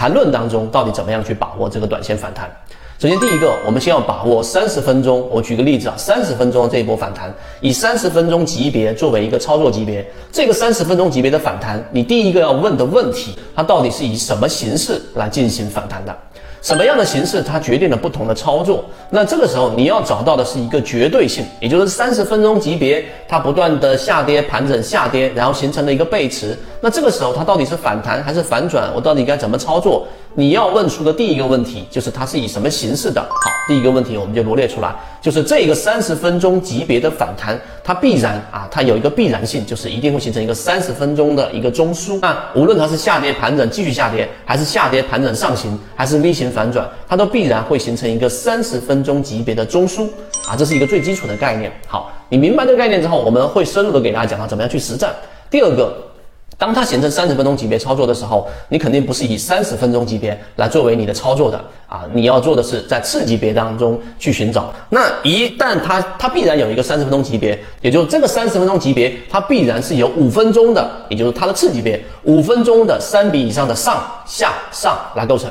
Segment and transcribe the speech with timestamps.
[0.00, 2.50] 谈论当中到底怎么样去把握这个短线反弹？
[2.98, 5.28] 首先，第一个，我们先要把握三十分钟。
[5.30, 7.30] 我举个例子啊，三十分钟这一波反弹，
[7.60, 16.16] 以三十分钟级别作为一个操作级别，这个三十分钟级别的反弹，你第一个要问的问题，它到底是以什么形式来进行反弹的？
[16.62, 18.84] 什么样的形式，它决定了不同的操作。
[19.08, 26.56] 那这个时候你要找到的是一个绝对性，也就是三十分钟级别，它不断的下跌盘整下跌，然后形成了一个背驰。
[26.82, 28.90] 那这个时候它到底是反弹还是反转？
[28.94, 30.06] 我到底该怎么操作？
[30.34, 33.20] 你要问出的第一个问题就是它是以什么形式的？
[33.20, 42.18] 好，第一个问题我们就罗列出来，就是这个三十分钟级别的反弹，它必然啊，它有一个必然性，就是一定会形成一个三十分钟的一个中枢。
[42.22, 50.08] 那无论它是下跌盘整继续下跌，还是下跌盘整上行，还是 V 型反转，它都必然会形成一个三十分钟级别的中枢
[50.46, 51.72] 啊，这是一个最基础的概念。
[51.86, 55.14] 好，你明白这个概念之后，我们会深入的给大家讲到怎么样去实战。
[55.48, 55.96] 第二个。
[56.58, 62.04] 当它形成三十分钟级别操作的时候，你肯定不是以三十分钟级别来作为你的操作的啊！
[62.12, 64.70] 你要做的是在次级别当中去寻找。
[64.90, 75.50] 那一旦它它必然有一个三十分钟级别，也就是这个三十分钟级别，它必然是由五分钟的，也就是它的次级别五分钟的三笔以上的上下上来构成。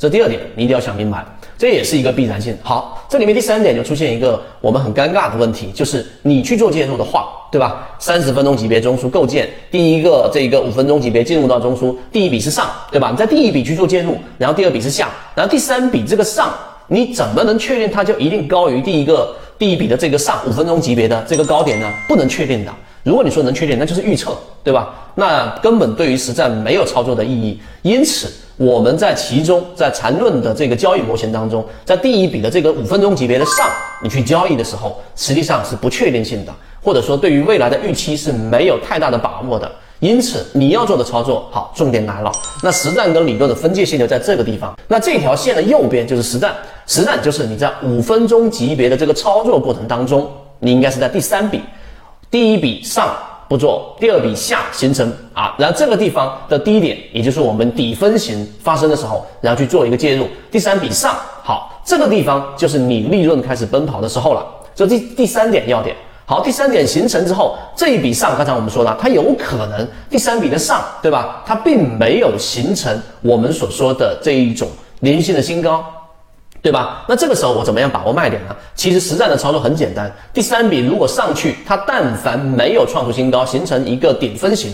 [0.00, 1.22] 这第二点，你一定要想明白。
[1.58, 2.56] 这也是一个必然性。
[2.62, 7.86] 好，这里面第三点就出现一个我们很尴尬的问题，就是你去做介入的话，对吧？
[7.98, 13.10] 三十分钟级别中枢构建，第一个这一个五分钟级别进入到中枢，第一笔是上，对吧？
[13.10, 16.50] 你在第一笔去做介入，然后第二笔是下，然后第三笔这个上，
[16.86, 21.86] 你怎么能确定它就一定高于第一个第一笔的这个上五分钟级别的这个高点呢？
[22.08, 22.72] 不能确定的。
[23.02, 24.34] 如果你说能确定，那就是预测，
[24.64, 24.94] 对吧？
[25.14, 27.60] 那根本对于实战没有操作的意义。
[27.82, 28.32] 因此。
[28.60, 33.66] 我们在其中，在缠论的这个交易模型当中，在第一笔的这个五分钟级别的上，
[34.02, 36.52] 你去交易的时候，实际上是不确定性的，
[36.82, 39.72] 或者说对于未来的预期是没有太大的把握的。
[40.00, 42.30] 因此，你要做的操作，好，重点来了。
[42.62, 44.78] 那实战跟理论的分界线就在这个地方。
[44.88, 46.54] 那这条线的右边就是实战，
[46.86, 51.62] 实战就是你在五分钟级别的这个操作过程当中，你应该是在第三笔，
[52.30, 53.16] 第一笔上。
[53.50, 60.28] 不做第二笔下形成啊，然后这个地方的低点，也就是我们底分型发生的时候，然后去做一个介入。
[60.52, 64.46] 第三笔上好，这个地方就是你利润开始奔跑的时候了。
[64.72, 65.96] 这第第三点要点
[66.26, 71.42] 好，第三点形成之后，这一笔上，刚才我们说了，它有可能第三笔的上，对吧？
[71.44, 74.68] 它并没有形成我们所说的这一种
[75.00, 75.84] 连续性的新高。
[76.62, 77.04] 对吧？
[77.08, 78.54] 那这个时候我怎么样把握卖点呢？
[78.74, 80.12] 其实实战的操作很简单。
[80.32, 84.70] 第三笔如果上去，它但凡没有创出新高，形成一个顶分型，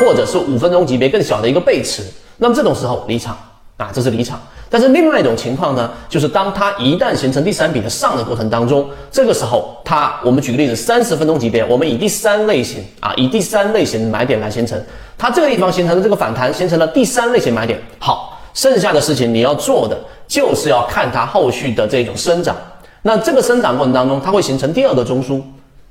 [0.00, 2.02] 或者是五分钟级别更小的一个背驰，
[2.38, 3.38] 那么这种时候离场
[3.76, 4.40] 啊，这是离场。
[4.68, 14.76] 但是另外一种情况呢，就是当它一旦形成第三笔的上的过程当中，这个时候它，我们举个例子，三十分钟级别，我们以第三类型啊，以第三类型买点来形成，
[15.16, 17.80] 它这个地方形成的这个反弹，形成了第三类型买点。
[18.00, 18.27] 好。
[18.58, 19.96] 剩下的事情你要做的
[20.26, 22.56] 就是要看它后续的这种生长。
[23.02, 25.40] 那这个生长过程当中，它会形成第二个中枢、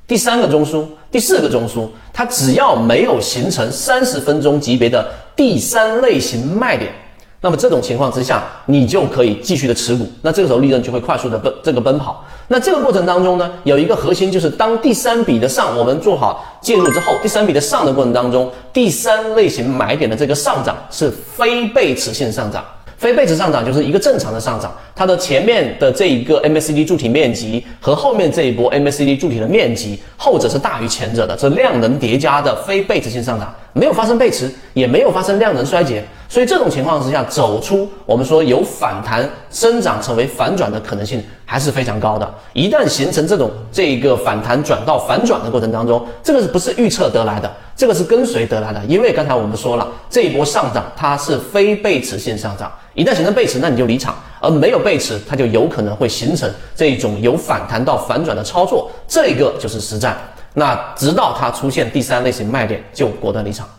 [0.05, 1.87] 第三个中枢、第四个中枢。
[2.11, 6.91] 它只要没有形成三十分钟级别的第三类型卖点。
[7.39, 12.25] 那么这种情况之下，你就可以继续的持股，那这个时候利润就会快速的奔这个奔跑。
[12.47, 22.63] 那这个过程当中呢，有一个核心就是当第三笔的上我们做好介入之后，第三笔的上的过程当中，第三类型买点的这个上涨是非背驰性上涨。
[23.07, 42.29] 非背驰上涨就是一个正常的上涨，它的前面的这一个 MACD 柱体面积和后面这一波 MACD 柱体的面积，后者是大于前者的，这量能叠加的非背驰性上涨，没有发生背驰，也没有发生量能衰竭，所以这种情况之下，走出我们说有反弹生长成为反转的可能性还是非常高的。
[42.51, 47.49] 一旦形成这种这一个反弹转到反转的过程当中，这个是不是预测得来的？
[47.77, 60.17] 这个是跟随得来的，因为刚才我们说了，这一波上涨它是非背驰性上涨，一旦形成背驰，那你就离场；而没有背驰，它就有可能会形成这种由反弹到反转的操作，这个就是实战。
[60.55, 63.69] 那直到它出现第三类型卖点，就果断离场。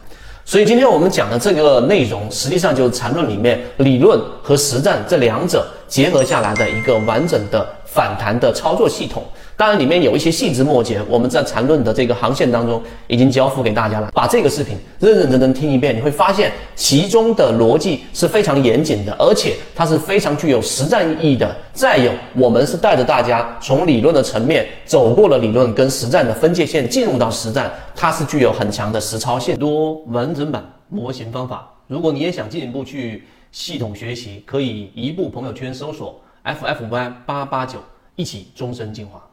[0.45, 9.23] 所以今天我们讲的这个内容，实际上就是缠论里面理论和实战这两者结合下来的一个完整的反弹的操作系统。
[9.57, 14.09] 当然，里面有一些细枝末节，我们在缠论的这个航线当中已经交付给大家了。
[14.15, 21.57] 把这个视频认认真真听一遍，你会发现其中的逻辑是非常严谨的，而且它是非常具有实战意义的。
[21.73, 29.57] 再有，我们是带着大家从理论的层面走过了理论跟实战的分界线，进入到实战，它是具有很强的实操性。
[29.57, 37.83] 多完整版模型方法，如果你也想进一步去系统学习，可以移步朋友圈搜索 ffy 八八九
[38.17, 39.28] 一起终身进化。